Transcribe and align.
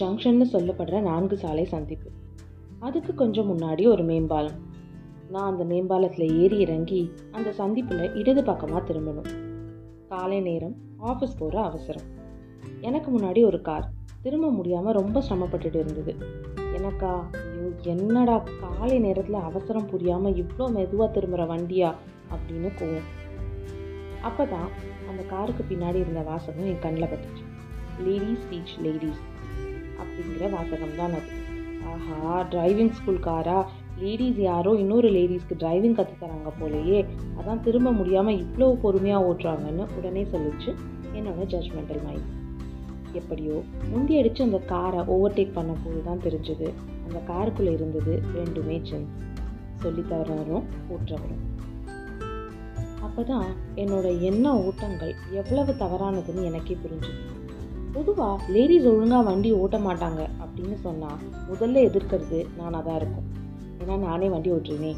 ஜங்ஷன்னு 0.00 0.46
சொல்லப்படுற 0.52 1.00
நான்கு 1.00 1.36
சாலை 1.36 1.64
சந்திப்பு. 1.64 2.10
அதுக்கு 2.78 3.14
கொஞ்சம் 3.14 3.50
முன்னாடி 3.50 3.86
ஒரு 3.86 4.02
மேம்பாலம். 4.02 4.58
நான் 5.28 5.50
அந்த 5.50 5.64
மேம்பாலத்தில் 5.64 6.38
ஏறி 6.40 6.58
இறங்கி 6.58 7.12
அந்த 7.30 7.52
சந்திப்பில் 7.52 8.14
இடது 8.14 8.44
பக்கமாக 8.44 8.92
திரும்பணும். 8.92 9.30
காலை 10.08 10.40
நேரம் 10.40 10.74
ஆஃபீஸ் 11.02 11.38
போகிற 11.38 11.62
அவசரம். 11.62 12.08
எனக்கு 12.80 13.18
முன்னாடி 13.18 13.44
ஒரு 13.44 13.60
கார். 13.60 13.86
திரும்ப 14.22 14.50
முடியாமல் 14.50 14.92
ரொம்ப 14.92 15.22
சிரமப்பட்டுட்டு 15.28 15.78
இருந்தது. 15.78 16.12
எனக்கா 16.76 17.12
ஐயோ 17.32 17.68
என்னடா 17.82 18.42
காலை 18.60 18.98
நேரத்தில் 18.98 19.46
அவசரம் 19.48 19.86
புரியாமல் 19.86 20.34
இவ்வளோ 20.34 20.66
மெதுவாக 20.70 21.12
திரும்புகிற 21.12 21.46
வண்டியா 21.54 21.90
அப்படின்னு 22.34 22.70
கோவம். 22.80 23.08
அப்போ 24.20 24.46
தான் 24.46 24.68
அந்த 25.10 25.22
காருக்கு 25.22 25.64
பின்னாடி 25.68 25.94
இருந்த 25.94 26.20
வாசகம் 26.20 26.64
என் 26.64 26.82
கண்ணில் 26.82 27.12
பட்டுச்சு. 27.12 27.44
லேடிஸ் 28.04 28.46
பீச் 28.50 28.76
லேடிஸ் 28.82 29.22
அப்படிங்கிற 30.14 30.50
வாசகம் 30.50 30.96
தான் 30.96 31.14
அது. 31.18 31.30
ஆஹா 31.92 32.42
டிரைவிங் 32.52 32.92
ஸ்கூல் 32.92 33.18
காரா 33.18 33.56
லேடிஸ் 34.02 34.38
யாரோ? 34.38 34.70
இன்னொரு 34.72 35.08
லேடிஸ்க்கு 35.10 35.54
டிரைவிங் 35.62 35.96
கற்றுத்தராங்க 35.98 36.50
போலயே. 36.60 37.06
அதான் 37.38 37.60
திரும்ப 37.60 37.92
முடியாமல் 37.92 38.38
இவ்வளோ 38.44 38.68
பொறுமையாக 38.84 39.26
ஓட்டுறாங்கன்னு 39.28 39.84
உடனே 39.98 40.24
சொல்லிச்சு 40.24 40.70
என்னோட 41.18 41.44
ஜட்ஜ்மெண்டல் 41.52 42.02
மைண்ட் 42.06 42.30
எப்படியோ 43.12 43.56
முந்தி 43.90 44.18
அடித்து 44.18 44.42
அந்த 44.44 44.58
காரை 44.58 45.00
ஓவர்டேக் 45.14 45.52
பண்ண 45.52 45.72
போது 45.84 46.02
தான் 46.02 46.24
தெரிஞ்சது. 46.26 46.68
அந்த 47.06 47.18
காருக்குள்ளே 47.32 47.72
இருந்தது 47.72 48.22
ரெண்டுமே 48.36 48.78
ஜென்ஸ் 48.90 49.18
சொல்லித்தரவரும் 49.84 50.66
ஓட்டுறவரும் 50.94 51.42
அப்போ 53.06 53.22
தான் 53.22 53.48
என்னோட 53.76 54.20
எண்ண 54.20 54.46
ஓட்டங்கள் 54.66 55.14
எவ்வளவு 55.30 55.72
தவறானதுன்னு 55.72 56.44
எனக்கே 56.44 56.76
புரிஞ்சுது. 56.84 57.20
பொதுவாக 57.94 58.52
லேடிஸ் 58.52 58.86
ஒழுங்காக 58.86 59.22
வண்டி 59.22 59.52
ஓட்ட 59.52 59.78
மாட்டாங்க 59.78 60.20
அப்படின்னு 60.44 60.76
சொன்னால் 60.80 61.20
முதல்ல 61.50 61.82
எதிர்க்கிறது 61.88 62.46
நானாக 62.56 62.82
தான் 62.82 62.96
இருக்கும். 62.96 63.26
ஏன்னா 63.80 63.96
நானே 63.98 64.28
வண்டி 64.28 64.50
ஓட்டுறேனே. 64.50 64.96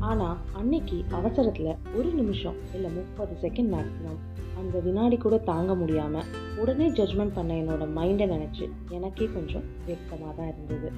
ஆனால் 0.00 0.36
அன்னைக்கு 0.52 1.04
அவசரத்தில் 1.12 1.76
ஒரு 1.96 2.10
நிமிஷம் 2.12 2.54
இல்லை 2.74 2.90
முப்பது 2.90 3.34
செகண்ட் 3.42 3.70
மேக்ஸிமம் 3.74 4.20
அந்த 4.58 4.78
வினாடி 4.78 5.16
கூட 5.16 5.38
தாங்க 5.38 5.74
முடியாமல் 5.74 6.28
உடனே 6.60 6.88
ஜட்ஜ்மெண்ட் 6.88 7.34
பண்ண 7.34 7.54
என்னோட 7.54 7.86
மைண்டை 7.94 8.26
நினச்சி 8.26 8.68
எனக்கே 8.90 9.26
கொஞ்சம் 9.26 9.64
வெட்கமாக 9.86 10.32
தான் 10.32 10.46
இருந்தது. 10.46 10.90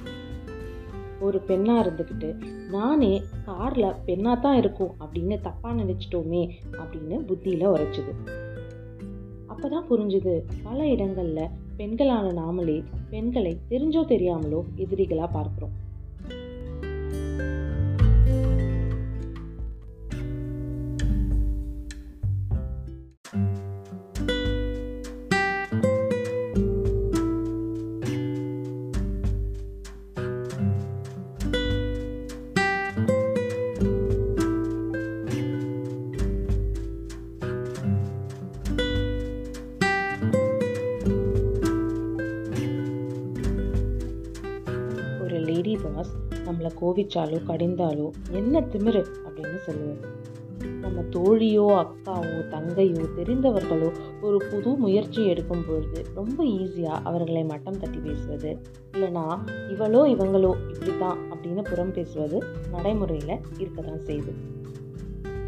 ஒரு 1.20 1.38
பெண்ணாக 1.38 1.82
இருந்துக்கிட்டு 1.84 2.30
நானே 2.70 3.22
காரில் 3.44 3.96
பெண்ணாக 4.04 4.40
தான் 4.40 4.56
இருக்கும் 4.56 4.94
அப்படின்னு 5.00 5.38
தப்பாக 5.44 5.74
நினச்சிட்டோமே 5.74 6.42
அப்படின்னு 6.72 7.18
புத்தியில் 7.24 7.66
உரைச்சிது. 7.68 8.14
அப்போ 9.56 9.68
தான் 9.68 9.90
புரிஞ்சுது. 9.90 10.32
பல 10.62 10.78
இடங்களில் 10.86 11.52
பெண்களான 11.78 12.26
நாமளே 12.40 12.76
பெண்களை 13.10 13.52
தெரிஞ்சோ 13.70 14.02
தெரியாமலோ 14.12 14.60
எதிரிகளாக 14.76 15.28
பார்க்குறோம். 15.36 15.74
ஒரு 45.36 45.44
லேடி 45.44 45.76
பாஸ் 45.76 46.12
நம்மளை 46.44 46.70
கோவிச்சாலோ 46.80 47.38
கடிந்தாலோ 47.46 48.10
என்ன 48.30 48.60
திமிரு 48.60 49.02
அப்படின்னு 49.24 49.58
சொல்லுவோம் 49.64 50.02
நம்ம 50.80 51.02
தோழியோ 51.10 51.64
அக்காவோ 51.80 52.38
தங்கையோ 52.52 53.02
தெரிந்தவர்களோ 53.16 53.88
ஒரு 54.20 54.38
புது 54.50 54.70
முயற்சி 54.74 55.26
எடுக்கும் 55.26 55.64
பொழுது 55.68 56.04
ரொம்ப 56.14 56.38
ஈஸியாக 56.44 57.02
அவர்களை 57.02 57.44
மட்டம் 57.44 57.78
தட்டி 57.78 57.98
பேசுவது. 57.98 58.50
இல்லைனா 58.92 59.24
இவளோ 59.72 60.00
இவங்களோ 60.14 60.52
இப்படி 60.68 60.94
தான் 60.98 61.18
அப்படின்னு 61.30 61.62
புறம் 61.62 61.92
பேசுவது 61.92 62.40
நடைமுறையில் 62.70 63.34
இருக்க 63.58 63.82
தான் 63.82 64.02
செய்யுது. 64.06 64.34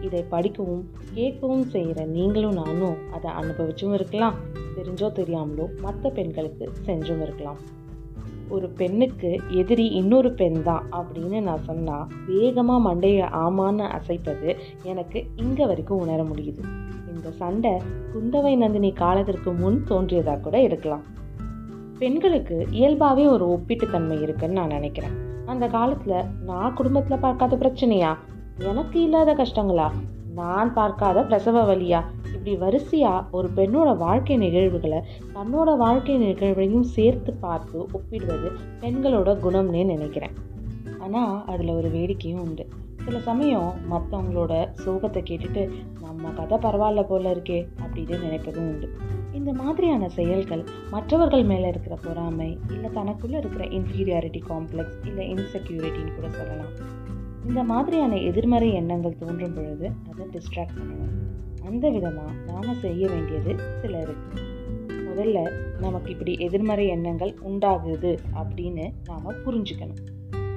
இதை 0.00 0.22
படிக்கவும் 0.28 0.84
கேட்கவும் 1.14 1.66
செய்கிற 1.68 2.04
நீங்களும் 2.04 2.52
நானும் 2.52 2.96
அதை 3.12 3.30
அனுபவிச்சும் 3.30 3.94
இருக்கலாம். 3.94 4.38
தெரிஞ்சோ 4.76 5.10
தெரியாமலோ 5.20 5.68
மற்ற 5.80 6.10
பெண்களுக்கு 6.10 6.66
செஞ்சும் 6.86 7.22
இருக்கலாம். 7.22 7.60
ஒரு 8.50 8.68
பெண்ணுக்கு 8.68 9.40
எதிரி 9.48 9.86
இன்னொரு 9.86 10.32
பெண் 10.32 10.62
தான் 10.62 10.84
அப்படின்னு 10.92 11.40
நான் 11.40 11.62
சொன்னால் 11.62 12.06
வேகமாக 12.26 12.84
மண்டையை 12.88 13.26
ஆமான்னு 13.44 13.86
அசைப்பது 13.88 14.56
எனக்கு 14.82 15.26
இங்கே 15.36 15.66
வரைக்கும் 15.66 15.98
உணர 15.98 16.22
முடியுது. 16.22 16.62
இந்த 17.14 17.30
சண்டை 17.30 17.72
குந்தவை 18.14 18.56
நந்தினி 18.56 18.92
காலத்திற்கு 18.92 19.52
முன் 19.52 19.84
தோன்றியதாக 19.84 20.38
கூட 20.40 20.62
இருக்கலாம் 20.62 21.04
பெண்களுக்கு 21.98 22.66
இயல்பாகவே 22.70 23.26
ஒரு 23.26 23.46
ஒப்பீட்டுத்தன்மை 23.48 24.20
இருக்குன்னு 24.20 24.58
நான் 24.58 24.76
நினைக்கிறேன். 24.76 25.16
அந்த 25.46 25.66
காலத்தில் 25.66 26.24
நான் 26.46 26.74
குடும்பத்தில் 26.74 27.18
பார்க்காத 27.18 27.56
பிரச்சனையா? 27.56 28.12
எனக்கு 28.58 29.02
இல்லாத 29.02 29.34
கஷ்டங்களா? 29.34 29.88
நான் 30.38 30.70
பார்க்காத 30.72 31.18
பிரசவ 31.22 31.62
வழியா? 31.68 32.00
இப்படி 32.26 32.54
வரிசையாக 32.56 33.26
ஒரு 33.30 33.48
பெண்ணோட 33.56 33.90
வாழ்க்கை 33.96 34.36
நிகழ்வுகளை 34.36 35.00
தன்னோட 35.34 35.70
வாழ்க்கை 35.76 36.16
நிகழ்வையும் 36.18 36.86
சேர்த்து 36.96 37.32
பார்த்து 37.44 37.78
ஒப்பிடுவது 37.92 38.50
பெண்களோட 38.80 39.32
குணம்னே 39.44 39.82
நினைக்கிறேன். 39.84 40.36
ஆனால் 40.98 41.36
அதில் 41.46 41.76
ஒரு 41.78 41.88
வேடிக்கையும் 41.88 42.40
உண்டு. 42.40 42.66
சில 43.04 43.20
சமயம் 43.20 43.68
மற்றவங்களோட 43.90 44.54
சோகத்தை 44.84 45.20
கேட்டுட்டு 45.28 45.62
நம்ம 46.00 46.30
கதை 46.38 46.56
பரவாயில்ல 46.58 47.02
போல 47.02 47.30
இருக்கே 47.34 47.60
அப்படின்னு 47.82 48.16
நினைப்பதும் 48.24 48.68
உண்டு. 48.72 48.88
இந்த 49.32 49.50
மாதிரியான 49.52 50.08
செயல்கள் 50.08 50.62
மற்றவர்கள் 50.90 51.44
மேலே 51.44 51.68
இருக்கிற 51.68 51.94
பொறாமை 52.04 52.50
இல்லை 52.72 52.90
தனக்குள்ளே 52.90 53.38
இருக்கிற 53.42 53.64
இன்ஃபீரியாரிட்டி 53.76 54.40
காம்ப்ளெக்ஸ் 54.50 55.00
இல்லை 55.04 55.26
இன்செக்யூரிட்டின்னு 55.32 56.14
கூட 56.14 56.28
சொல்லலாம். 56.30 56.72
இந்த 57.46 57.62
மாதிரியான 57.64 58.16
எதிர்மறை 58.16 58.72
எண்ணங்கள் 58.72 59.16
தோன்றும் 59.16 59.54
பொழுது 59.54 59.90
அதை 60.10 60.26
டிஸ்ட்ராக்ட் 60.26 60.78
பண்ணணும். 60.78 61.14
அந்த 61.64 61.90
விதமாக 61.90 62.32
நாம் 62.46 62.74
செய்ய 62.74 63.08
வேண்டியது 63.08 63.62
சில 63.82 63.98
இருக்கு 63.98 64.42
முதல்ல 64.88 65.52
நமக்கு 65.78 66.10
இப்படி 66.10 66.34
எதிர்மறை 66.38 66.86
எண்ணங்கள் 66.86 67.34
உண்டாகுது 67.46 68.18
அப்படின்னு 68.34 68.92
நாம் 69.04 69.26
புரிஞ்சுக்கணும். 69.26 70.02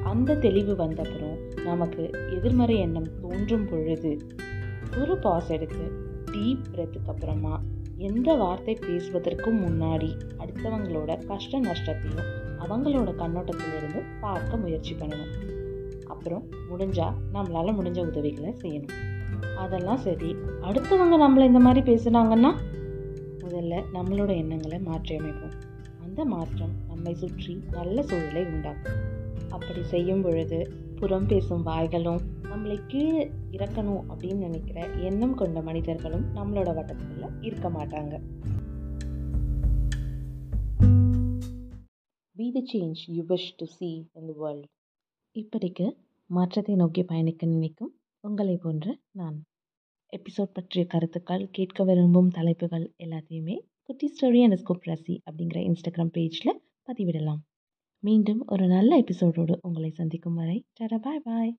அந்த 0.04 0.36
தெளிவு 0.36 0.74
வந்தப்புறம் 0.74 1.64
நமக்கு 1.64 2.10
எதிர்மறை 2.38 2.80
எண்ணம் 2.80 3.20
தோன்றும் 3.22 3.68
பொழுது 3.68 4.18
ஒரு 5.00 5.18
பாஸ் 5.18 5.50
எடுத்து 5.50 5.92
டீப் 6.32 6.66
பிரெத்துக்கு 6.72 7.08
அப்புறமா 7.08 7.62
எந்த 7.98 8.34
வார்த்தை 8.34 8.78
பேசுவதற்கும் 8.82 9.60
முன்னாடி 9.66 10.10
அடுத்தவங்களோட 10.38 11.26
கஷ்ட 11.26 11.60
நஷ்டத்தையும் 11.60 12.30
அவங்களோட 12.60 13.10
கண்ணோட்டத்திலிருந்து 13.22 14.02
பார்க்க 14.20 14.58
முயற்சி 14.58 14.96
பண்ணணும். 14.96 15.51
அப்புறம் 16.22 16.52
முடிஞ்சால் 16.70 17.14
நம்மளால் 17.34 17.78
முடிஞ்ச 17.78 18.06
உதவிகளை 18.06 18.54
செய்யணும். 18.62 18.96
அதெல்லாம் 19.56 19.98
சரி. 19.98 20.36
அடுத்தவங்க 20.62 21.16
நம்மளை 21.22 21.46
இந்த 21.46 21.60
மாதிரி 21.60 21.94
பேசுனாங்கன்னா 21.94 22.52
முதல்ல 23.40 23.84
நம்மளோட 23.94 24.36
எண்ணங்களை 24.36 24.80
மாற்றி 24.80 25.16
அமைப்போம். 25.16 25.50
அந்த 26.02 26.26
மாற்றம் 26.26 26.70
நம்மை 26.88 27.14
சுற்றி 27.14 27.64
நல்ல 27.72 28.02
சூழலை 28.02 28.44
உண்டாக்கும். 28.46 29.00
அப்படி 29.50 29.84
செய்யும் 29.84 30.22
பொழுது 30.22 30.68
புறம் 30.96 31.26
பேசும் 31.26 31.64
வாய்களும் 31.64 32.22
நம்மளை 32.44 32.80
கீழே 32.88 33.32
இறக்கணும் 33.52 34.04
அப்படின்னு 34.10 34.36
நினைக்கிற 34.36 34.88
எண்ணம் 34.88 35.36
கொண்ட 35.36 35.62
மனிதர்களும் 35.62 36.26
நம்மளோட 36.36 36.70
வட்டத்துக்குள்ள 36.78 37.30
இருக்க 37.42 37.70
மாட்டாங்க. 37.70 38.20
Be 42.36 42.52
the 42.52 42.64
change 42.74 43.02
you 43.08 43.24
wish 43.24 43.52
to 43.58 43.66
see 43.66 44.10
in 44.14 44.26
the 44.26 44.34
world 44.38 44.66
இப்படிக்கு 45.40 45.96
மாற்றத்தை 46.32 46.76
நோக்கி 46.76 47.04
பயணிக்க 47.04 47.46
நினைக்கும் 47.46 47.94
உங்களை 48.24 48.58
போன்ற 48.58 48.98
நான். 49.12 49.38
எபிசோட் 50.14 50.54
பற்றிய 50.54 50.86
கருத்துக்கள் 50.86 51.44
கேட்க 51.52 51.84
விரும்பும் 51.84 52.30
தலைப்புகள் 52.30 52.86
எல்லாத்தையுமே 53.04 53.56
குட்டி 53.82 54.08
ஸ்டோரி 54.08 54.42
அண்ட் 54.42 54.56
ஸ்கூப் 54.56 54.86
ரசி 54.86 55.16
அப்படிங்கிற 55.30 55.60
இன்ஸ்டாகிராம் 55.70 56.14
பேஜில் 56.18 56.60
பதிவிடலாம். 56.88 57.42
மீண்டும் 58.04 58.42
ஒரு 58.48 58.68
நல்ல 58.68 59.02
எபிசோடோடு 59.02 59.56
உங்களை 59.62 59.90
சந்திக்கும் 59.90 60.34
வரை 60.34 60.58
டடா 60.80 60.98
பாய் 60.98 61.20
பாய். 61.20 61.54